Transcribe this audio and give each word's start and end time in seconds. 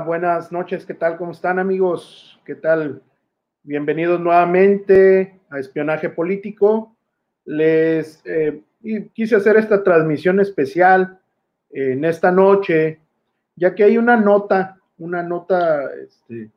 Buenas 0.00 0.50
noches, 0.50 0.86
¿qué 0.86 0.94
tal? 0.94 1.18
¿Cómo 1.18 1.32
están 1.32 1.58
amigos? 1.58 2.40
¿Qué 2.46 2.54
tal? 2.54 3.02
Bienvenidos 3.62 4.18
nuevamente 4.20 5.38
a 5.50 5.58
Espionaje 5.58 6.08
Político. 6.08 6.96
Les 7.44 8.22
eh, 8.24 8.62
quise 9.12 9.36
hacer 9.36 9.56
esta 9.58 9.84
transmisión 9.84 10.40
especial 10.40 11.20
en 11.70 12.04
esta 12.06 12.32
noche, 12.32 13.00
ya 13.54 13.74
que 13.74 13.84
hay 13.84 13.98
una 13.98 14.16
nota, 14.16 14.78
una 14.96 15.22
nota 15.22 15.92
este, 15.94 16.50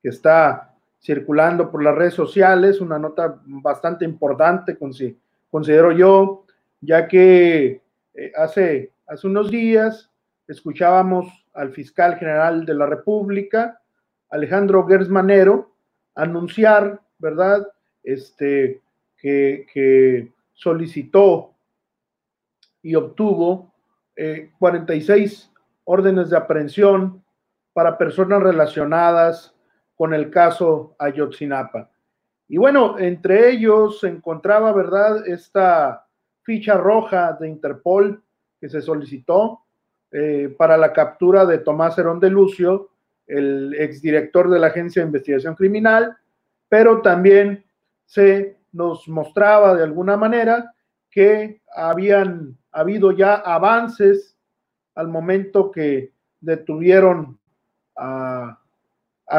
que 0.00 0.08
está 0.08 0.72
circulando 1.00 1.72
por 1.72 1.82
las 1.82 1.96
redes 1.96 2.14
sociales, 2.14 2.80
una 2.80 2.98
nota 2.98 3.40
bastante 3.46 4.04
importante, 4.04 4.78
considero 5.50 5.90
yo, 5.90 6.44
ya 6.80 7.08
que 7.08 7.82
eh, 8.14 8.32
hace, 8.36 8.92
hace 9.08 9.26
unos 9.26 9.50
días 9.50 10.08
escuchábamos 10.46 11.39
al 11.54 11.72
fiscal 11.72 12.16
general 12.16 12.64
de 12.64 12.74
la 12.74 12.86
República, 12.86 13.80
Alejandro 14.30 14.86
Gersmanero, 14.86 15.72
anunciar, 16.14 17.00
¿verdad? 17.18 17.66
Este, 18.02 18.80
que, 19.16 20.32
solicitó 20.54 21.54
y 22.82 22.94
obtuvo 22.94 23.72
46 24.58 25.50
eh, 25.54 25.58
órdenes 25.84 26.28
de 26.28 26.36
aprehensión 26.36 27.24
para 27.72 27.96
personas 27.96 28.42
relacionadas 28.42 29.54
con 29.96 30.12
el 30.12 30.30
caso 30.30 30.94
Ayotzinapa. 30.98 31.90
Y 32.46 32.58
bueno, 32.58 32.98
entre 32.98 33.50
ellos 33.50 34.00
se 34.00 34.08
encontraba, 34.08 34.72
¿verdad?, 34.72 35.26
esta 35.26 36.06
ficha 36.42 36.74
roja 36.74 37.32
de 37.34 37.48
Interpol 37.48 38.22
que 38.60 38.68
se 38.68 38.82
solicitó 38.82 39.60
eh, 40.12 40.54
para 40.58 40.76
la 40.76 40.92
captura 40.92 41.46
de 41.46 41.58
Tomás 41.58 41.96
Herón 41.96 42.18
de 42.18 42.30
Lucio, 42.30 42.90
el 43.28 43.74
exdirector 43.78 44.50
de 44.50 44.58
la 44.58 44.66
Agencia 44.68 45.02
de 45.02 45.06
Investigación 45.06 45.54
Criminal, 45.54 46.16
pero 46.68 47.00
también 47.00 47.64
se 48.06 48.56
nos 48.72 49.06
mostraba 49.08 49.76
de 49.76 49.84
alguna 49.84 50.16
manera 50.16 50.74
que 51.10 51.60
habían 51.74 52.56
habido 52.72 53.12
ya 53.12 53.34
avances 53.34 54.36
al 54.96 55.08
momento 55.08 55.70
que 55.70 56.12
detuvieron 56.40 57.38
a, 57.96 58.56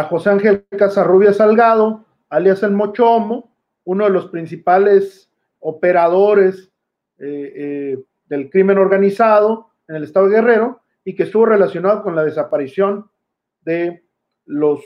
José 0.09 0.29
Ángel 0.29 0.65
Casarrubia 0.69 1.33
Salgado, 1.33 2.05
alias 2.29 2.63
el 2.63 2.71
Mochomo, 2.71 3.51
uno 3.83 4.05
de 4.05 4.11
los 4.11 4.27
principales 4.27 5.29
operadores 5.59 6.71
eh, 7.17 7.53
eh, 7.55 8.03
del 8.27 8.49
crimen 8.49 8.77
organizado 8.77 9.70
en 9.91 9.97
el 9.97 10.03
estado 10.03 10.29
de 10.29 10.35
Guerrero 10.35 10.79
y 11.03 11.13
que 11.15 11.23
estuvo 11.23 11.45
relacionado 11.45 12.01
con 12.01 12.15
la 12.15 12.23
desaparición 12.23 13.09
de 13.65 14.05
los 14.45 14.79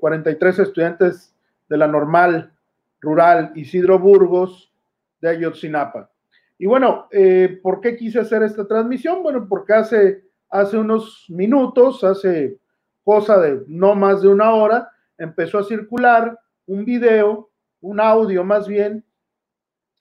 43 0.00 0.58
eh, 0.58 0.62
estudiantes 0.62 1.34
de 1.68 1.76
la 1.76 1.86
normal 1.86 2.54
rural 2.98 3.52
Isidro 3.54 3.98
Burgos 3.98 4.72
de 5.20 5.28
Ayotzinapa. 5.28 6.10
Y 6.56 6.64
bueno, 6.64 7.08
eh, 7.10 7.60
¿por 7.62 7.82
qué 7.82 7.94
quise 7.94 8.20
hacer 8.20 8.42
esta 8.42 8.66
transmisión? 8.66 9.22
Bueno, 9.22 9.46
porque 9.46 9.74
hace, 9.74 10.24
hace 10.48 10.78
unos 10.78 11.26
minutos, 11.28 12.02
hace 12.02 12.58
cosa 13.04 13.38
de 13.38 13.64
no 13.66 13.94
más 13.94 14.22
de 14.22 14.28
una 14.28 14.54
hora, 14.54 14.90
empezó 15.18 15.58
a 15.58 15.64
circular 15.64 16.38
un 16.64 16.86
video, 16.86 17.50
un 17.82 18.00
audio 18.00 18.44
más 18.44 18.66
bien, 18.66 19.04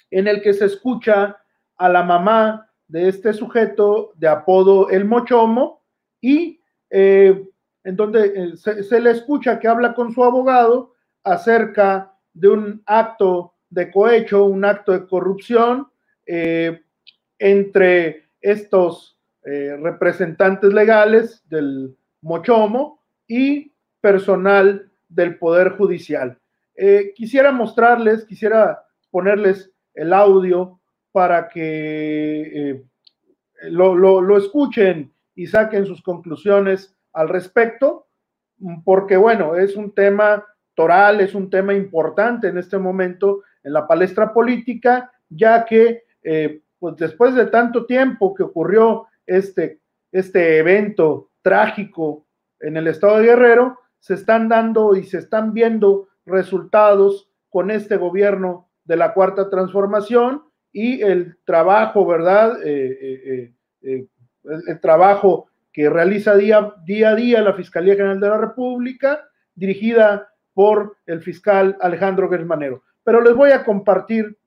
en 0.09 0.27
el 0.27 0.41
que 0.41 0.53
se 0.53 0.65
escucha 0.65 1.37
a 1.75 1.89
la 1.89 2.01
mamá 2.01 2.66
de 2.87 3.09
este 3.09 3.33
sujeto 3.33 4.13
de 4.15 4.27
apodo 4.27 4.89
El 4.89 5.05
Mochomo 5.05 5.83
y 6.21 6.59
eh, 6.89 7.45
en 7.83 7.95
donde 7.95 8.33
eh, 8.35 8.57
se, 8.57 8.99
le 8.99 9.11
escucha 9.11 9.59
que 9.59 9.67
habla 9.67 9.93
con 9.93 10.13
su 10.13 10.23
abogado 10.23 10.93
acerca 11.23 12.13
de 12.33 12.49
un 12.49 12.81
acto 12.85 13.53
de 13.69 13.91
cohecho, 13.91 14.45
un 14.45 14.63
acto 14.63 14.93
de 14.93 15.07
corrupción 15.07 15.87
eh, 16.25 16.81
entre 17.39 18.29
estos 18.41 19.13
representantes 19.81 20.73
legales 20.73 21.41
del 21.47 21.95
Mochomo 22.19 23.01
y 23.29 23.71
personal 24.01 24.91
del 25.07 25.37
Poder 25.37 25.77
Judicial. 25.77 26.37
Quisiera 27.15 27.53
mostrarles, 27.53 28.25
quisiera 28.25 28.83
ponerles 29.09 29.71
el 29.93 30.11
audio 30.11 30.76
para 31.17 31.49
que 31.49 32.83
lo, 33.63 33.95
lo 33.95 34.37
escuchen 34.37 35.11
y 35.33 35.47
saquen 35.47 35.87
sus 35.87 36.03
conclusiones 36.03 36.95
al 37.11 37.27
respecto, 37.27 38.05
porque 38.85 39.17
bueno, 39.17 39.55
es 39.55 39.75
un 39.75 39.95
tema 39.95 40.45
toral, 40.75 41.21
es 41.21 41.33
un 41.33 41.49
tema 41.49 41.73
importante 41.73 42.49
en 42.49 42.59
este 42.59 42.77
momento 42.77 43.41
en 43.63 43.73
la 43.73 43.87
palestra 43.87 44.31
política, 44.31 45.11
ya 45.27 45.65
que 45.65 46.03
eh, 46.21 46.61
pues 46.77 46.97
después 46.97 47.33
de 47.33 47.47
tanto 47.47 47.87
tiempo 47.87 48.35
que 48.35 48.43
ocurrió 48.43 49.07
este, 49.25 49.81
este 50.11 50.59
evento 50.59 51.31
trágico 51.41 52.27
en 52.59 52.77
el 52.77 52.85
estado 52.85 53.17
de 53.17 53.25
Guerrero, 53.25 53.79
se 53.97 54.13
están 54.13 54.49
dando 54.49 54.95
y 54.95 55.03
se 55.03 55.17
están 55.17 55.51
viendo 55.51 56.09
resultados 56.27 57.31
con 57.49 57.71
este 57.71 57.97
gobierno 57.97 58.69
de 58.83 58.97
la 58.97 59.15
cuarta 59.15 59.49
transformación 59.49 60.43
y 60.77 61.01
el 61.01 61.37
trabajo, 61.43 62.05
¿verdad? 62.05 62.59
Eh, 62.63 63.51
eh, 63.81 64.05
el, 64.43 64.79
trabajo 64.79 65.49
que 65.73 65.89
realiza 65.89 66.35
día, 66.35 66.57
a 66.57 67.15
día 67.15 67.41
la 67.41 67.53
Fiscalía 67.53 67.95
General 67.95 68.19
de 68.19 68.29
la 68.29 68.37
República, 68.37 69.27
dirigida 69.55 70.29
por 70.53 70.97
el 71.07 71.21
fiscal 71.23 71.75
Alejandro 71.81 72.29
Gersmanero. 72.29 72.83
Pero 73.03 73.21
les 73.21 73.33
voy 73.33 73.49
a 73.49 73.63
compartir 73.63 74.37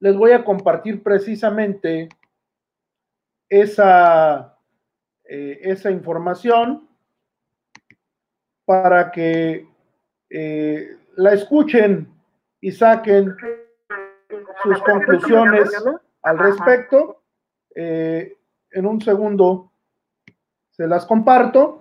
les 0.00 0.16
voy 0.16 0.32
a 0.32 0.42
compartir 0.42 1.02
precisamente 1.02 2.08
esa, 3.48 4.56
eh, 5.24 5.60
esa 5.62 5.90
información 5.90 6.88
para 8.64 9.12
que 9.12 9.68
eh, 10.30 10.96
la 11.16 11.34
escuchen 11.34 12.08
y 12.60 12.72
saquen 12.72 13.36
sus 14.62 14.82
conclusiones 14.82 15.70
al 16.22 16.38
respecto. 16.38 17.22
Eh, 17.74 18.36
en 18.72 18.86
un 18.86 19.00
segundo 19.00 19.72
se 20.70 20.86
las 20.86 21.06
comparto. 21.06 21.79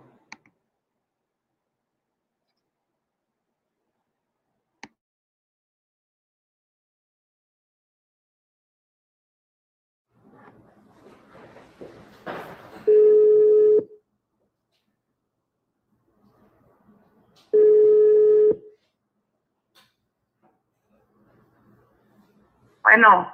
Bueno. 22.90 23.32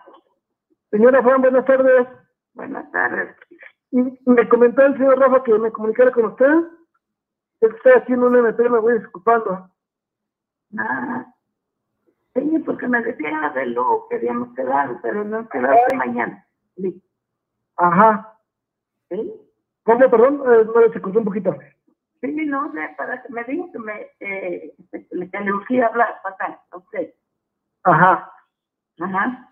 Señora 0.91 1.23
Juan, 1.23 1.41
buenas 1.41 1.63
tardes. 1.65 2.07
Buenas 2.55 2.91
tardes. 2.91 3.37
Me 3.91 4.49
comentó 4.49 4.81
el 4.81 4.97
señor 4.97 5.17
Rafa 5.17 5.43
que 5.43 5.53
me 5.57 5.71
comunicara 5.71 6.11
con 6.11 6.25
usted. 6.25 6.53
Estoy 7.61 7.93
haciendo 7.93 8.27
un 8.27 8.35
MP, 8.35 8.67
me 8.67 8.79
voy 8.79 8.99
disculpando. 8.99 9.69
Ah, 10.77 11.25
sí, 12.33 12.63
porque 12.65 12.85
me 12.89 13.01
decía 13.01 13.53
de 13.55 13.67
lo 13.67 14.07
que 14.09 14.17
habíamos 14.17 14.53
quedado, 14.55 14.99
pero 15.01 15.23
no 15.23 15.47
quedado 15.47 15.77
mañana. 15.95 16.45
Sí. 16.75 17.01
Ajá. 17.77 18.37
¿Sí? 19.09 19.33
¿Cómo, 19.83 20.09
perdón? 20.09 20.43
Eh, 20.47 20.65
no 20.65 20.81
se 20.81 20.97
escuchó 20.97 21.19
un 21.19 21.25
poquito. 21.25 21.55
Sí, 22.19 22.45
no 22.45 22.73
sé, 22.73 22.93
para 22.97 23.23
que 23.23 23.31
me 23.31 23.43
diga 23.45 23.65
que 23.71 23.79
me 23.79 24.07
eh, 24.19 24.75
que 24.91 25.39
le 25.39 25.53
urgía 25.53 25.87
hablar, 25.87 26.19
pasar 26.23 26.59
a 26.71 26.77
usted. 26.77 27.13
Ajá. 27.83 28.34
Ajá. 28.99 29.49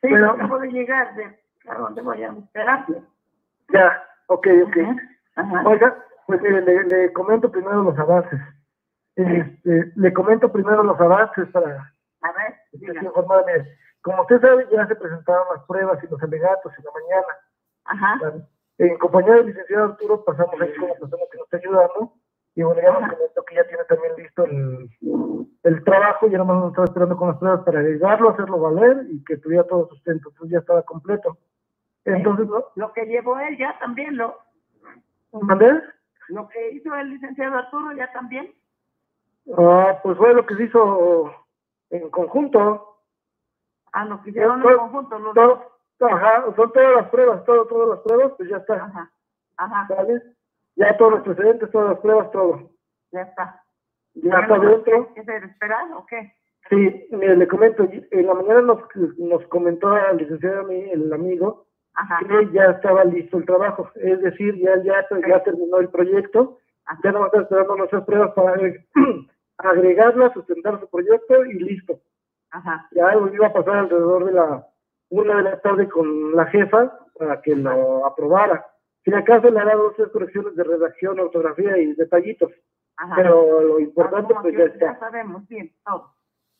Sí, 0.00 0.08
pero 0.10 0.32
acabo 0.32 0.58
de 0.58 0.68
llegar 0.68 1.14
de 1.14 1.38
a 1.68 1.74
dónde 1.74 2.02
voy 2.02 2.22
a 2.22 2.34
terapia. 2.52 3.02
Ya, 3.72 4.04
ok, 4.26 4.46
ok. 4.66 4.76
Ajá. 5.36 5.62
Oiga, 5.66 6.04
pues 6.26 6.42
le, 6.42 6.84
le, 6.84 7.12
comento 7.12 7.50
primero 7.50 7.82
los 7.82 7.98
avances. 7.98 8.40
Este, 9.16 9.92
le 9.94 10.12
comento 10.12 10.50
primero 10.52 10.82
los 10.82 11.00
avances 11.00 11.48
para 11.50 11.94
a 12.22 12.32
ver, 12.32 13.02
informarme. 13.02 13.68
Como 14.02 14.22
usted 14.22 14.40
sabe, 14.40 14.66
ya 14.70 14.86
se 14.86 14.96
presentaron 14.96 15.46
las 15.54 15.64
pruebas 15.66 16.02
y 16.02 16.06
los 16.08 16.22
alegatos 16.22 16.72
en 16.78 16.84
la 16.84 16.90
mañana. 16.92 17.34
Aja. 17.84 18.44
En 18.78 18.98
compañía 18.98 19.34
del 19.34 19.46
licenciado 19.46 19.84
Arturo 19.84 20.24
pasamos 20.24 20.60
ahí 20.60 20.74
con 20.74 20.88
la 20.88 20.94
persona 20.94 21.22
que 21.30 21.38
nos 21.38 21.44
está 21.46 21.56
ayudando 21.58 22.12
y 22.54 22.62
bueno, 22.62 22.80
ya 22.80 22.94
comentó 22.94 23.44
que 23.44 23.54
ya 23.54 23.64
tiene 23.66 23.84
también 23.84 24.12
listo 24.16 24.44
el, 24.44 24.90
el 25.64 25.84
trabajo, 25.84 26.28
ya 26.28 26.38
nomás 26.38 26.58
nos 26.58 26.68
estaba 26.68 26.86
esperando 26.86 27.16
con 27.16 27.28
las 27.28 27.38
pruebas 27.38 27.64
para 27.64 27.80
agregarlo, 27.80 28.30
hacerlo 28.30 28.60
valer 28.60 29.06
y 29.10 29.24
que 29.24 29.36
tuviera 29.38 29.64
todo 29.64 29.88
sustento, 29.88 30.28
entonces 30.28 30.52
ya 30.52 30.58
estaba 30.58 30.82
completo. 30.82 31.36
Entonces, 32.04 32.46
Lo 32.76 32.92
que 32.92 33.06
llevó 33.06 33.38
él 33.38 33.56
ya 33.56 33.78
también 33.78 34.16
lo... 34.16 34.38
¿Mandé? 35.32 35.82
lo 36.28 36.48
que 36.48 36.70
hizo 36.70 36.94
el 36.94 37.10
licenciado 37.10 37.56
Arturo 37.56 37.92
ya 37.92 38.10
también. 38.12 38.54
Ah, 39.56 39.98
pues 40.02 40.16
fue 40.16 40.32
lo 40.32 40.46
que 40.46 40.54
se 40.56 40.64
hizo 40.64 41.34
en 41.90 42.08
conjunto. 42.10 43.00
Ah, 43.92 44.04
lo 44.04 44.22
que 44.22 44.30
hicieron 44.30 44.62
en 44.62 44.76
conjunto 44.76 45.18
los 45.18 45.34
Todo, 45.34 45.78
ajá, 46.00 46.44
son 46.56 46.72
todas 46.72 46.96
las 46.96 47.08
pruebas, 47.10 47.44
todo, 47.44 47.66
todas 47.66 47.88
las 47.90 47.98
pruebas, 48.00 48.32
pues 48.36 48.48
ya 48.48 48.56
está. 48.56 48.74
Ajá, 48.74 49.10
ajá, 49.56 49.86
¿Vale? 49.94 50.22
Ya 50.76 50.96
todos 50.96 51.12
los 51.12 51.22
precedentes, 51.22 51.70
todas 51.70 51.90
las 51.90 51.98
pruebas, 52.00 52.30
todo. 52.32 52.70
ya 53.12 53.22
está. 53.22 53.62
Ya 54.14 54.40
está 54.40 54.58
dentro. 54.58 55.08
¿Qué 55.14 55.24
se 55.24 55.36
esperar 55.36 55.92
o 55.92 56.06
qué? 56.06 56.32
Sí, 56.70 57.06
mire, 57.10 57.36
le 57.36 57.46
comento, 57.48 57.86
en 57.90 58.26
la 58.26 58.34
mañana 58.34 58.62
nos, 58.62 58.78
nos 59.18 59.46
comentó 59.48 59.96
el 59.96 60.16
licenciado, 60.16 60.68
a 60.68 60.72
el 60.72 61.12
amigo, 61.12 61.66
Ajá, 61.94 62.18
que 62.26 62.50
ya 62.52 62.64
estaba 62.70 63.04
listo 63.04 63.36
el 63.38 63.44
trabajo, 63.44 63.90
es 63.96 64.20
decir, 64.22 64.56
ya, 64.56 64.82
ya, 64.82 65.06
ya 65.28 65.42
terminó 65.44 65.76
el 65.78 65.90
proyecto, 65.90 66.58
ajá. 66.86 66.98
ya 67.04 67.12
no 67.12 67.26
está 67.26 67.42
esperando 67.42 67.76
nuestras 67.76 68.04
pruebas 68.04 68.32
para 68.32 68.54
agre- 68.56 68.86
agregarlas, 69.58 70.32
sustentar 70.32 70.80
su 70.80 70.88
proyecto 70.88 71.44
y 71.44 71.54
listo. 71.54 72.00
Ajá, 72.50 72.88
Ya 72.92 73.08
algo 73.08 73.28
iba 73.28 73.48
a 73.48 73.52
pasar 73.52 73.76
alrededor 73.76 74.24
de 74.24 74.32
la 74.32 74.66
una 75.10 75.36
de 75.36 75.42
la 75.42 75.60
tarde 75.60 75.88
con 75.88 76.34
la 76.34 76.46
jefa 76.46 76.98
para 77.18 77.40
que 77.42 77.54
lo 77.54 78.06
aprobara. 78.06 78.64
Si 79.04 79.12
acaso 79.14 79.50
le 79.50 79.60
hará 79.60 79.74
dos 79.74 79.92
o 79.92 79.96
tres 79.96 80.08
correcciones 80.08 80.56
de 80.56 80.64
redacción, 80.64 81.20
ortografía 81.20 81.76
y 81.78 81.92
detallitos, 81.94 82.50
ajá. 82.96 83.14
pero 83.16 83.60
lo 83.60 83.78
importante 83.80 84.34
pues 84.40 84.52
ya 84.54 84.60
ya 84.60 84.64
está. 84.66 84.98
sabemos 84.98 85.46
bien 85.48 85.70
todo. 85.84 86.12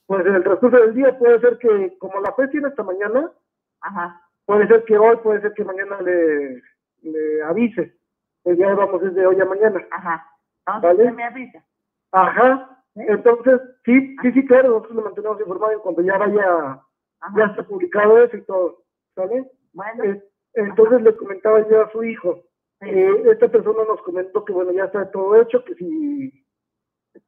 Pues 0.06 0.26
en 0.26 0.34
el 0.34 0.44
transcurso 0.44 0.76
del 0.76 0.94
día 0.94 1.18
puede 1.18 1.40
ser 1.40 1.56
que, 1.58 1.96
como 1.98 2.20
la 2.20 2.32
juez 2.32 2.50
tiene 2.50 2.68
hasta 2.68 2.82
mañana, 2.82 3.32
Ajá, 3.80 4.20
puede 4.46 4.66
ser 4.68 4.84
que 4.84 4.98
hoy, 4.98 5.16
puede 5.22 5.40
ser 5.40 5.52
que 5.54 5.64
mañana 5.64 6.00
le, 6.02 6.62
le 7.02 7.42
avise. 7.42 7.96
Pues 8.42 8.58
ya 8.58 8.74
vamos 8.74 9.00
desde 9.02 9.26
hoy 9.26 9.40
a 9.40 9.44
mañana. 9.46 9.82
ajá. 9.90 10.26
Entonces 10.66 10.98
¿Vale? 10.98 11.12
me 11.12 11.24
avisa. 11.24 11.64
Ajá. 12.12 12.70
Entonces, 12.94 13.60
sí, 13.84 14.16
sí, 14.22 14.32
sí, 14.32 14.46
claro, 14.46 14.68
nosotros 14.68 14.96
le 14.96 15.02
mantenemos 15.02 15.40
informado 15.40 15.72
en 15.72 15.78
cuanto 15.80 16.02
ya 16.02 16.16
vaya, 16.18 16.34
ya 16.34 16.80
Ajá. 17.20 17.44
está 17.46 17.62
publicado 17.64 18.18
eso 18.22 18.36
y 18.36 18.42
todo. 18.42 18.82
¿Sale? 19.14 19.50
Bueno, 19.72 20.04
Eh, 20.04 20.22
entonces 20.54 21.02
le 21.02 21.16
comentaba 21.16 21.66
yo 21.68 21.82
a 21.82 21.90
su 21.90 22.02
hijo, 22.04 22.40
eh, 22.80 23.22
esta 23.30 23.48
persona 23.48 23.84
nos 23.88 24.00
comentó 24.02 24.44
que 24.44 24.52
bueno, 24.52 24.72
ya 24.72 24.84
está 24.84 25.10
todo 25.10 25.40
hecho, 25.40 25.64
que 25.64 25.74
si 25.74 26.44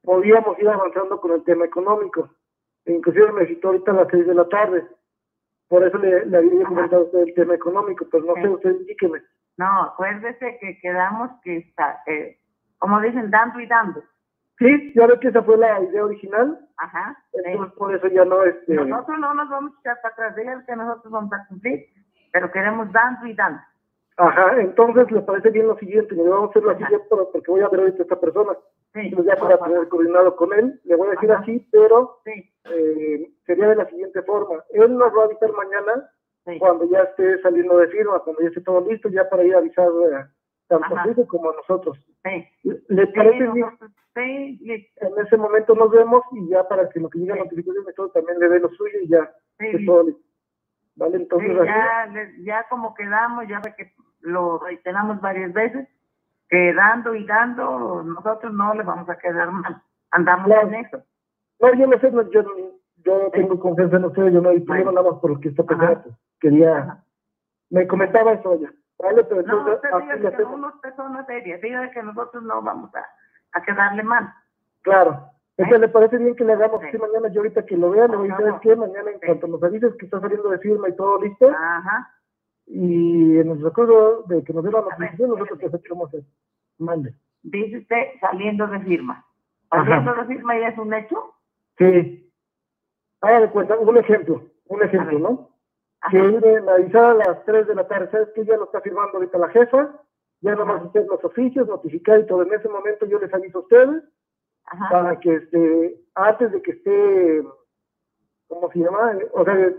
podíamos 0.03 0.59
ir 0.59 0.69
avanzando 0.69 1.21
con 1.21 1.33
el 1.33 1.45
tema 1.45 1.65
económico. 1.65 2.29
E 2.85 2.93
inclusive 2.93 3.33
me 3.33 3.47
citó 3.47 3.69
ahorita 3.69 3.91
a 3.93 3.95
las 3.95 4.09
seis 4.11 4.27
de 4.27 4.35
la 4.35 4.49
tarde. 4.49 4.87
Por 5.69 5.85
eso 5.85 5.99
le, 5.99 6.27
le 6.27 6.37
había 6.37 6.65
comentado 6.67 7.03
a 7.03 7.05
usted 7.07 7.19
el 7.21 7.35
tema 7.35 7.55
económico, 7.55 8.07
pues 8.11 8.25
no 8.25 8.35
Sí. 8.35 8.43
sé, 8.43 8.49
usted 8.49 8.71
indíqueme. 8.81 9.23
no, 9.59 9.83
acuérdese 9.85 10.59
que 10.61 10.79
quedamos 10.81 11.31
que 11.43 11.57
está, 11.59 12.01
eh, 12.07 12.39
como 12.79 13.01
dicen, 13.01 13.31
dando 13.31 13.59
y 13.61 13.67
dando. 13.67 14.03
Sí, 14.59 14.93
ya 14.95 15.07
ve 15.07 15.19
que 15.21 15.29
esa 15.29 15.43
fue 15.43 15.57
la 15.59 15.81
idea 15.83 16.05
original, 16.05 16.59
Ajá. 16.77 17.17
sí. 17.33 17.41
entonces 17.45 17.75
por 17.77 17.95
eso 17.95 18.07
ya 18.09 18.25
no 18.25 18.43
este 18.45 18.75
Nosotros 18.75 19.19
no 19.19 19.35
nos 19.35 19.49
vamos 19.51 19.73
a 19.75 19.81
echar 19.81 20.01
para 20.03 20.13
atrás, 20.15 20.37
digan 20.37 20.65
que 20.67 20.77
nosotros 20.77 21.11
vamos 21.13 21.33
a 21.33 21.47
cumplir, 21.49 21.87
pero 22.37 22.53
queremos 22.53 22.93
dando 22.93 23.27
y 23.27 23.33
dando. 23.33 23.59
ajá, 24.19 24.61
entonces 24.61 25.11
le 25.11 25.23
parece 25.23 25.49
bien 25.51 25.69
lo 25.69 25.79
siguiente, 25.79 26.15
le 26.15 26.23
vamos 26.23 26.49
a 26.49 26.51
hacer 26.51 26.63
lo 26.65 26.71
Ajá. 26.73 26.79
siguiente 26.81 27.07
pero- 27.09 27.31
porque 27.33 27.51
voy 27.51 27.61
a 27.63 27.69
ver 27.69 27.81
ahorita 27.81 27.99
a 27.99 28.03
esta 28.03 28.21
persona, 28.21 28.53
Sí, 28.93 29.11
pues 29.15 29.27
ya 29.27 29.37
para 29.37 29.59
tener 29.59 29.89
coordinado 29.89 30.37
con 30.37 30.53
él, 30.53 30.79
le 30.85 30.97
voy 30.97 31.09
a 31.09 31.11
decir 31.13 31.33
Ajá. 31.33 31.43
así, 31.43 31.67
pero 31.73 32.19
Sí, 32.25 32.53
eh, 32.65 33.31
sería 33.47 33.69
de 33.69 33.77
la 33.77 33.87
siguiente 33.89 34.21
forma, 34.23 34.63
él 34.71 34.97
nos 34.99 35.17
va 35.17 35.23
a 35.23 35.25
avisar 35.25 35.51
mañana 35.53 36.11
sí. 36.45 36.59
cuando 36.59 36.85
ya 36.91 37.01
esté 37.05 37.41
saliendo 37.41 37.79
de 37.79 37.89
firma, 37.89 38.19
cuando 38.21 38.43
ya 38.43 38.49
esté 38.49 38.61
todo 38.61 38.83
listo, 38.87 39.09
ya 39.09 39.27
para 39.31 39.43
ir 39.45 39.55
a 39.55 39.59
avisar 39.59 39.89
eh, 39.89 40.25
tanto 40.69 40.95
a 40.95 41.07
usted 41.09 41.27
como 41.29 41.51
a 41.51 41.55
nosotros. 41.57 41.97
Sí, 42.23 42.47
¿Le 42.89 43.07
parece 43.09 43.47
bien? 43.53 43.67
sí, 44.15 44.93
En 44.97 45.25
ese 45.27 45.37
momento 45.39 45.75
nos 45.75 45.91
vemos 45.91 46.23
y 46.33 46.49
ya 46.51 46.67
para 46.69 46.87
que 46.91 47.01
lo 47.01 47.09
que 47.09 47.19
llegue 47.21 47.33
a 47.33 47.37
Sí. 47.37 47.41
notificación 47.45 47.85
y 47.91 47.95
todo 47.95 48.09
también 48.11 48.39
le 48.41 48.49
dé 48.49 48.61
lo 48.61 48.69
suyo 48.71 48.99
y 49.03 49.09
ya 49.09 49.31
sí, 49.59 49.87
todo 49.87 50.03
listo. 50.05 50.21
¿Vale? 50.97 51.17
Entonces, 51.19 51.53
ya, 51.65 52.09
ya 52.39 52.65
como 52.69 52.95
quedamos, 52.95 53.47
ya 53.49 53.61
que 53.61 53.93
lo 54.21 54.59
reiteramos 54.59 55.21
varias 55.21 55.53
veces, 55.53 55.87
que 56.49 56.73
dando 56.75 57.15
y 57.15 57.25
dando, 57.27 58.03
nosotros 58.03 58.53
no 58.55 58.73
le 58.75 58.83
vamos 58.83 59.09
a 59.09 59.19
quedar 59.19 59.51
mal. 59.51 59.83
Andamos 60.11 60.47
Claro. 60.47 60.69
en 60.69 60.75
eso. 60.77 61.03
No, 61.61 61.75
yo 61.75 61.87
no 61.87 61.99
sé, 61.99 62.11
no, 62.11 62.23
yo, 62.31 62.43
yo 63.05 63.31
tengo 63.33 63.59
confianza 63.61 63.97
en 63.97 64.05
ustedes, 64.07 64.33
yo 64.33 64.41
no 64.41 64.49
hay 64.51 64.61
problema 64.61 64.93
nada 64.93 65.11
más 65.11 65.21
por 65.21 65.33
lo 65.33 65.41
que 65.41 65.49
está 65.51 65.63
pasando. 65.65 66.03
pues, 66.03 66.15
Quería, 66.41 66.79
Ajá. 66.79 67.05
me 67.71 67.87
comentaba 67.87 68.33
eso 68.33 68.55
ella, 68.55 68.71
¿vale? 68.99 69.25
Pero 69.25 69.43
No, 69.43 69.59
entonces, 69.59 69.75
usted 69.77 69.89
así 69.93 70.03
diga 70.07 70.21
que 70.21 70.27
hacemos. 70.29 70.53
somos 70.53 70.75
personas 70.81 71.27
serias, 71.27 71.61
diga 71.61 71.91
que 71.91 72.03
nosotros 72.03 72.43
no 72.43 72.63
vamos 72.63 72.95
a, 72.95 73.05
a 73.59 73.63
quedarle 73.63 74.03
mal. 74.03 74.33
Claro. 74.83 75.31
Entonces. 75.59 75.81
¿le 75.81 75.89
parece 75.89 76.19
bien 76.19 76.35
que 76.37 76.45
le 76.45 76.53
hagamos 76.53 76.81
Sí. 76.83 76.87
así 76.89 76.99
mañana? 76.99 77.29
Yo 77.29 77.41
ahorita 77.41 77.65
que 77.65 77.77
lo 77.77 77.91
vea, 77.91 78.07
le 78.09 78.17
voy 78.17 78.29
a 78.29 78.33
decir, 78.33 78.45
no. 78.47 78.53
¿sabes 78.53 78.61
qué? 78.63 78.77
Mañana 78.77 79.11
en 79.11 79.19
cuanto 79.21 79.47
nos 79.47 79.63
avises 79.63 79.95
que 79.97 80.05
está 80.07 80.21
saliendo 80.21 80.49
de 80.51 80.59
firma 80.59 80.89
y 80.89 80.97
todo 80.97 81.21
listo, 81.21 81.49
Ajá. 81.49 82.15
y 82.67 83.39
en 83.39 83.51
el 83.51 83.63
recuerdo 83.63 84.23
de 84.25 84.45
que 84.45 84.53
nos 84.53 84.65
dé 84.65 84.71
la 84.71 84.81
notificación, 84.83 85.31
nosotros 85.31 85.61
a 85.63 86.07
hacer. 86.07 86.23
Mande. 86.79 87.15
Dice 87.43 87.79
usted 87.79 88.03
saliendo 88.21 88.67
de 88.67 88.81
firma. 88.81 89.25
Ajá. 89.71 89.85
¿Saliendo 89.85 90.15
de 90.15 90.25
firma 90.35 90.59
ya 90.59 90.69
es 90.69 90.79
un 90.79 90.93
hecho? 90.93 91.35
Sí. 91.79 92.31
Haga 93.23 93.41
de 93.41 93.51
cuenta, 93.51 93.79
un 93.79 93.97
ejemplo, 93.97 94.43
un 94.67 94.83
ejemplo. 94.83 95.19
¿no? 95.19 95.51
Ajá. 96.03 96.11
que 96.11 96.61
me 96.61 96.71
avisara 96.71 97.13
a 97.13 97.15
las 97.15 97.45
3 97.47 97.67
de 97.67 97.75
la 97.75 97.89
tarde, 97.89 98.11
¿sabes 98.11 98.29
que 98.35 98.45
Ya 98.45 98.57
lo 98.57 98.65
está 98.65 98.81
firmando 98.83 99.17
ahorita 99.17 99.39
la 99.39 99.49
jefa, 99.49 99.91
ya 100.43 100.55
no 100.55 100.67
vamos 100.67 100.83
a 100.83 100.89
hacer 100.89 101.07
los 101.09 101.25
oficios, 101.25 101.67
notificar 101.67 102.21
y 102.21 102.27
todo. 102.27 102.43
En 102.43 102.53
ese 102.53 102.69
momento 102.69 103.07
yo 103.07 103.19
les 103.19 103.33
aviso 103.33 103.59
a 103.59 103.63
ustedes 103.63 104.05
Ajá. 104.67 104.89
para 104.91 105.21
que 105.21 105.35
este, 105.35 106.01
antes 106.15 106.53
de 106.53 106.63
que 106.63 106.73
esté, 106.73 107.45
¿cómo 108.49 108.71
se 108.73 108.81
llama? 108.81 109.13
O 109.33 109.45
sea, 109.45 109.73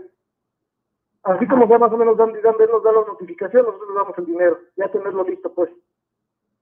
así 1.24 1.46
como 1.46 1.68
ya 1.68 1.78
más 1.78 1.92
o 1.92 1.96
menos 1.96 2.16
dan, 2.16 2.32
dan, 2.32 2.54
nos 2.70 2.82
da 2.82 2.92
la 2.92 3.04
notificación, 3.06 3.66
nosotros 3.66 3.88
les 3.88 3.96
damos 3.96 4.18
el 4.18 4.26
dinero, 4.26 4.58
ya 4.76 4.88
tenerlo 4.88 5.24
listo 5.24 5.52
pues. 5.54 5.70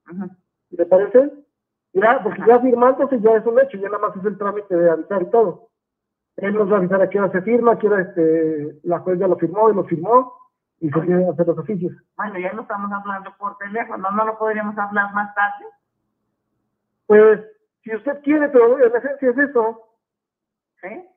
Ajá. 0.06 0.28
¿Le 0.70 0.86
parece? 0.86 1.32
Ya, 1.92 2.20
porque 2.22 2.42
Ajá. 2.42 2.54
ya 2.54 2.60
firmándose 2.60 3.20
ya 3.20 3.36
es 3.36 3.46
un 3.46 3.60
hecho, 3.60 3.78
ya 3.78 3.88
nada 3.88 4.08
más 4.08 4.16
es 4.16 4.24
el 4.24 4.36
trámite 4.38 4.76
de 4.76 4.90
avisar 4.90 5.22
y 5.22 5.30
todo. 5.30 5.68
Él 6.36 6.54
nos 6.54 6.70
va 6.70 6.74
a 6.74 6.78
avisar 6.78 7.00
a 7.00 7.08
qué 7.08 7.18
hora 7.18 7.32
se 7.32 7.40
firma, 7.42 7.72
a 7.72 7.78
qué 7.78 7.86
hora 7.86 8.02
este, 8.02 8.78
la 8.82 8.98
juez 8.98 9.18
ya 9.18 9.26
lo 9.26 9.36
firmó 9.36 9.70
y 9.70 9.74
lo 9.74 9.84
firmó 9.84 10.34
y 10.80 10.90
se 10.90 10.98
hacer 10.98 11.46
los 11.46 11.58
oficios. 11.58 11.92
Bueno, 12.16 12.38
ya 12.38 12.52
no 12.52 12.62
estamos 12.62 12.92
hablando 12.92 13.34
por 13.38 13.56
teléfono, 13.56 14.10
no 14.10 14.24
lo 14.24 14.38
podríamos 14.38 14.76
hablar 14.76 15.14
más 15.14 15.34
tarde. 15.34 15.64
Pues, 17.06 17.40
si 17.86 17.94
usted 17.94 18.20
quiere, 18.22 18.48
pero 18.48 18.80
en 18.84 18.96
esencia 18.96 19.30
es 19.30 19.38
eso. 19.38 19.88
¿Sí? 20.82 21.08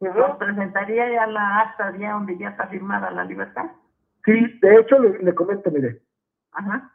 Nos 0.00 0.36
presentaría 0.36 1.10
ya 1.10 1.26
la 1.26 1.60
acta 1.60 1.96
ya 1.96 2.12
donde 2.12 2.36
ya 2.36 2.50
está 2.50 2.66
firmada 2.66 3.10
la 3.10 3.24
libertad. 3.24 3.64
Sí, 4.26 4.58
de 4.60 4.76
hecho, 4.76 4.98
le, 4.98 5.18
le 5.22 5.34
comento, 5.34 5.70
mire, 5.70 6.02
Ajá. 6.52 6.92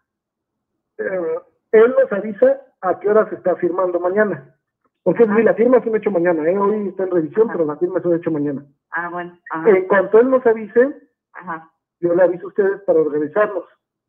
eh, 0.99 1.39
él 1.71 1.95
nos 1.99 2.11
avisa 2.11 2.61
a 2.81 2.99
qué 2.99 3.09
hora 3.09 3.27
se 3.29 3.35
está 3.35 3.55
firmando 3.55 3.99
mañana. 3.99 4.55
Porque 5.01 5.25
sí, 5.25 5.41
la 5.41 5.55
firma 5.55 5.77
es 5.77 5.85
un 5.87 5.95
hecho 5.95 6.11
mañana, 6.11 6.47
¿eh? 6.47 6.55
hoy 6.55 6.89
está 6.89 7.03
en 7.03 7.11
revisión, 7.11 7.49
Ajá. 7.49 7.53
pero 7.57 7.65
la 7.65 7.77
firma 7.77 7.97
es 7.99 8.05
un 8.05 8.15
hecho 8.15 8.29
mañana. 8.29 8.63
Ah, 8.91 9.09
bueno. 9.09 9.35
Ajá. 9.49 9.67
En 9.69 9.87
cuanto 9.87 10.19
él 10.19 10.29
nos 10.29 10.45
avise, 10.45 11.09
Ajá. 11.33 11.71
yo 12.01 12.13
le 12.13 12.21
aviso 12.21 12.45
a 12.45 12.49
ustedes 12.49 12.81
para 12.81 12.99
organizarnos. 12.99 13.63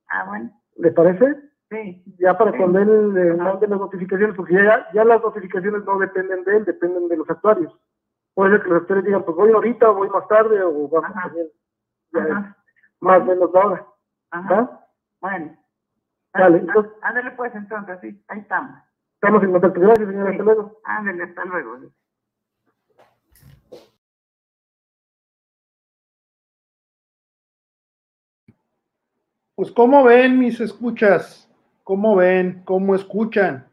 Ah, 0.09 0.27
bueno. 0.29 0.51
¿Le 0.77 0.91
parece? 0.93 1.35
Sí. 1.73 2.05
Ya 2.19 2.37
para 2.37 2.53
Sí. 2.53 2.59
cuando 2.59 2.79
él 2.81 3.15
le 3.15 3.31
Ajá. 3.33 3.45
mande 3.53 3.67
las 3.67 3.79
notificaciones, 3.81 4.37
porque 4.37 4.55
ya, 4.55 4.87
ya 4.93 5.05
las 5.05 5.23
notificaciones 5.23 5.83
no 5.85 5.99
dependen 5.99 6.45
de 6.45 6.57
él, 6.59 6.65
dependen 6.67 7.09
de 7.09 7.17
los 7.17 7.31
actuarios. 7.31 7.73
Puede 8.35 8.53
ser 8.53 8.63
que 8.63 8.69
los 8.69 8.81
actuarios 8.83 9.07
digan, 9.07 9.25
pues 9.25 9.37
voy 9.37 9.51
ahorita, 9.53 9.91
o 9.91 9.95
voy 9.95 10.09
más 10.11 10.29
tarde, 10.29 10.63
o 10.63 10.89
vamos 10.89 11.11
Ajá. 11.11 11.23
también. 11.23 11.49
Ya 12.13 12.21
es 12.21 12.31
Ajá. 12.31 12.57
más 13.01 13.21
o 13.21 13.25
menos 13.25 13.51
la 13.55 13.61
hora. 13.67 13.87
Ajá. 14.33 14.55
¿va? 14.55 14.87
Bueno. 15.21 15.57
Vale, 16.35 16.57
Ah, 16.57 16.61
entonces- 16.61 16.93
Ándale 17.03 17.31
pues 17.33 17.55
entonces, 17.55 17.99
sí, 18.01 18.25
ahí 18.29 18.41
estamos. 18.41 18.79
Estamos 19.15 19.43
en 19.43 19.53
contacto. 19.53 19.81
Gracias, 19.81 20.09
señora. 20.09 20.27
Sí. 20.31 20.33
Hasta 20.33 20.45
luego. 20.45 20.81
Ándale, 20.85 21.23
hasta 21.25 21.45
luego. 21.47 21.79
Pues 29.55 29.71
cómo 29.71 30.03
ven 30.05 30.39
mis 30.39 30.61
escuchas, 30.61 31.49
cómo 31.93 32.17
ven, 32.17 32.63
cómo 32.65 32.95
escuchan 32.95 33.67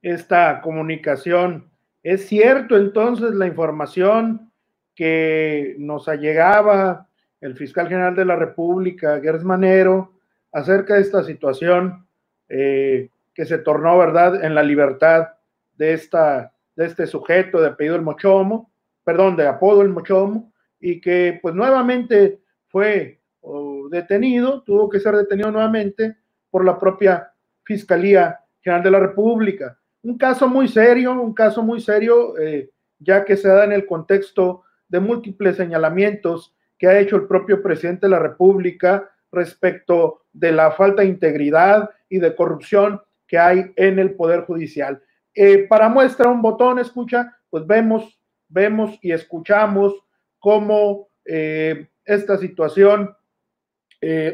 esta 0.00 0.60
comunicación. 0.60 1.68
Es 2.04 2.28
cierto 2.28 2.76
entonces 2.76 3.34
la 3.34 3.48
información 3.48 4.52
que 4.94 5.74
nos 5.76 6.06
allegaba 6.06 7.08
el 7.40 7.56
fiscal 7.56 7.88
general 7.88 8.14
de 8.14 8.26
la 8.26 8.36
República, 8.36 9.20
Gers 9.20 9.42
Manero, 9.42 10.12
acerca 10.52 10.94
de 10.94 11.00
esta 11.00 11.24
situación 11.24 12.06
eh, 12.48 13.10
que 13.34 13.44
se 13.44 13.58
tornó, 13.58 13.98
¿verdad?, 13.98 14.44
en 14.44 14.54
la 14.54 14.62
libertad 14.62 15.30
de, 15.76 15.94
esta, 15.94 16.52
de 16.76 16.86
este 16.86 17.08
sujeto 17.08 17.60
de 17.60 17.70
apellido 17.70 17.96
el 17.96 18.02
Mochomo, 18.02 18.70
perdón, 19.02 19.34
de 19.34 19.48
apodo 19.48 19.82
el 19.82 19.88
Mochomo, 19.88 20.52
y 20.78 21.00
que 21.00 21.40
pues 21.42 21.56
nuevamente 21.56 22.38
fue 22.68 23.18
oh, 23.40 23.88
detenido, 23.90 24.62
tuvo 24.62 24.88
que 24.88 25.00
ser 25.00 25.16
detenido 25.16 25.50
nuevamente 25.50 26.18
por 26.52 26.64
la 26.64 26.78
propia 26.78 27.32
Fiscalía 27.68 28.40
General 28.62 28.82
de 28.82 28.90
la 28.90 28.98
República. 28.98 29.78
Un 30.02 30.16
caso 30.16 30.48
muy 30.48 30.68
serio, 30.68 31.12
un 31.12 31.34
caso 31.34 31.62
muy 31.62 31.82
serio, 31.82 32.38
eh, 32.38 32.70
ya 32.98 33.26
que 33.26 33.36
se 33.36 33.46
da 33.46 33.64
en 33.64 33.72
el 33.72 33.84
contexto 33.84 34.62
de 34.88 35.00
múltiples 35.00 35.56
señalamientos 35.56 36.56
que 36.78 36.86
ha 36.86 36.98
hecho 36.98 37.16
el 37.16 37.26
propio 37.26 37.62
presidente 37.62 38.06
de 38.06 38.12
la 38.12 38.20
República 38.20 39.10
respecto 39.30 40.22
de 40.32 40.52
la 40.52 40.70
falta 40.70 41.02
de 41.02 41.08
integridad 41.08 41.90
y 42.08 42.18
de 42.20 42.34
corrupción 42.34 43.02
que 43.26 43.36
hay 43.36 43.70
en 43.76 43.98
el 43.98 44.14
Poder 44.14 44.44
Judicial. 44.46 45.02
Eh, 45.34 45.66
para 45.68 45.90
muestra 45.90 46.30
un 46.30 46.40
botón, 46.40 46.78
escucha, 46.78 47.36
pues 47.50 47.66
vemos, 47.66 48.18
vemos 48.48 48.98
y 49.02 49.12
escuchamos 49.12 49.92
cómo 50.38 51.10
eh, 51.26 51.90
esta 52.06 52.38
situación 52.38 53.14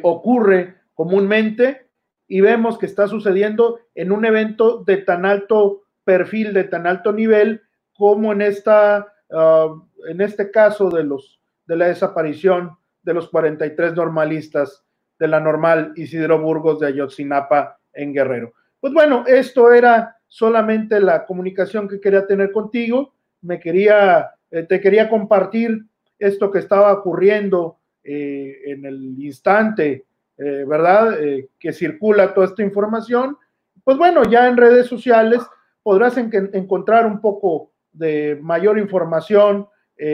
ocurre 0.03 0.75
comúnmente 0.93 1.84
y 2.29 2.41
vemos 2.41 2.79
que 2.79 2.87
está 2.87 3.07
sucediendo 3.09 3.81
en 3.95 4.13
un 4.13 4.25
evento 4.25 4.83
de 4.85 4.99
tan 4.99 5.27
alto 5.27 5.83
perfil, 6.05 6.53
de 6.53 6.65
tan 6.65 6.87
alto 6.87 7.13
nivel, 7.13 7.63
como 7.93 8.33
en, 8.33 8.43
esta, 8.43 9.13
ah, 9.33 9.75
en 10.09 10.21
este 10.21 10.51
caso 10.51 10.91
de, 10.91 11.05
los, 11.05 11.41
de 11.67 11.77
la 11.77 11.87
desaparición 11.87 12.77
de 13.03 13.15
los 13.15 13.29
43 13.29 13.95
normalistas 13.95 14.85
de 15.19 15.29
la 15.29 15.41
normal 15.41 15.93
Isidro 15.97 16.41
Burgos 16.41 16.81
de 16.81 16.89
Ayotzinapa 16.89 17.79
en 17.93 18.13
Guerrero. 18.13 18.55
Pues 18.81 18.93
bueno, 18.93 19.25
esto 19.27 19.73
era 19.73 20.17
solamente 20.27 21.01
la 21.01 21.25
comunicación 21.25 21.89
que 21.89 22.01
quería 22.01 22.27
tener 22.27 22.51
contigo. 22.51 23.15
Me 23.43 23.61
quería, 23.61 24.33
eh, 24.51 24.65
te 24.65 24.81
quería 24.81 25.09
compartir 25.09 25.87
esto 26.19 26.51
que 26.51 26.59
estaba 26.59 26.93
ocurriendo 26.93 27.79
eh, 28.03 28.61
en 28.67 28.85
el 28.85 29.23
instante, 29.23 30.05
eh, 30.39 30.65
¿verdad? 30.67 31.17
que 31.59 31.73
circula 31.73 32.35
toda 32.35 32.47
esta 32.47 32.63
información. 32.63 33.37
Pues 33.85 33.97
bueno, 33.97 34.25
ya 34.25 34.49
en 34.49 34.57
redes 34.57 34.87
sociales 34.87 35.41
podrás 35.83 36.17
encontrar 36.17 37.07
un 37.07 37.21
poco 37.21 37.71
de 37.93 38.39
mayor 38.41 38.79
información, 38.79 39.69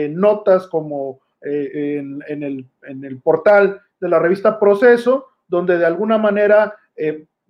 notas 0.09 0.67
como 0.67 1.21
en, 1.41 2.21
el, 2.27 2.65
en, 2.83 3.03
el, 3.03 3.19
portal 3.19 3.81
de 3.99 4.09
la 4.09 4.19
revista 4.19 4.59
Proceso, 4.59 5.27
donde 5.47 5.77
de 5.77 5.85
alguna 5.85 6.17
manera 6.17 6.75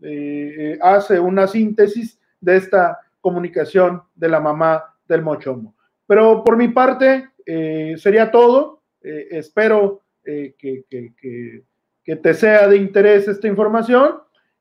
eh, 0.03 0.79
hace 0.81 1.19
una 1.19 1.45
síntesis 1.45 2.19
de 2.39 2.57
esta 2.57 2.99
comunicación 3.19 4.01
de 4.15 4.29
la 4.29 4.39
mamá 4.39 4.95
del 5.07 5.21
mochomo. 5.21 5.75
Pero 6.07 6.43
por 6.43 6.57
mi 6.57 6.69
parte 6.69 7.29
eh, 7.45 7.95
sería 7.97 8.31
todo. 8.31 8.81
Eh, 9.03 9.27
espero 9.31 10.01
que, 10.23 11.63
que, 12.03 12.15
te 12.15 12.33
sea 12.33 12.67
de 12.67 12.77
interés 12.77 13.27
esta 13.27 13.47
información. 13.47 14.19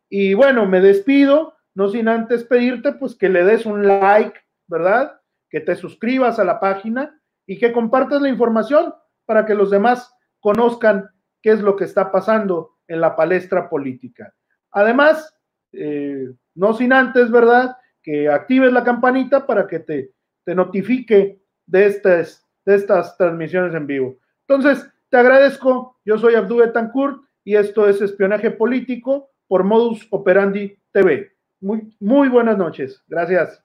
Y 0.09 0.35
bueno, 0.35 0.67
me 0.67 0.81
despido, 0.81 1.55
no 1.75 1.89
sin 1.89 2.09
antes 2.09 2.45
pedirte 2.45 2.93
pues 2.93 3.15
que 3.15 3.29
le 3.29 3.45
des 3.45 3.67
un 3.67 3.87
like, 3.87 4.39
¿verdad? 4.67 5.21
Que 5.49 5.61
te 5.61 5.77
suscribas 5.77 6.39
a 6.39 6.45
la 6.45 6.61
página 6.61 7.21
y 7.47 7.59
que 7.59 7.73
compartas 7.73 8.21
la 8.23 8.29
información 8.29 8.95
para 9.25 9.47
que 9.47 9.55
los 9.55 9.71
demás 9.71 10.13
conozcan 10.41 11.09
qué 11.43 11.51
es 11.51 11.61
lo 11.61 11.77
que 11.77 11.85
está 11.85 12.11
pasando 12.11 12.79
en 12.89 13.01
la 13.01 13.17
palestra 13.17 13.69
política. 13.69 14.35
Además, 14.73 15.37
eh, 15.73 16.33
no 16.55 16.73
sin 16.75 16.93
antes, 16.93 17.31
¿verdad? 17.31 17.77
Que 18.03 18.29
actives 18.29 18.73
la 18.73 18.85
campanita 18.85 19.47
para 19.47 19.67
que 19.67 19.81
te, 19.81 20.13
te 20.45 20.55
notifique 20.55 21.41
de 21.67 21.87
estas, 21.87 22.47
de 22.65 22.75
estas 22.75 23.17
transmisiones 23.17 23.75
en 23.75 23.87
vivo. 23.87 24.19
Entonces, 24.47 24.89
te 25.09 25.17
agradezco. 25.17 25.99
Yo 26.05 26.19
soy 26.19 26.35
Abdú 26.35 26.57
Betancourt 26.57 27.23
y 27.45 27.57
esto 27.57 27.89
es 27.89 28.01
Espionaje 28.01 28.51
Político 28.51 29.31
por 29.49 29.65
Modus 29.65 30.07
Operandi 30.11 30.79
TV. 30.93 31.33
Muy, 31.61 31.95
muy 32.01 32.29
buenas 32.29 32.57
noches. 32.57 33.03
Gracias. 33.09 33.63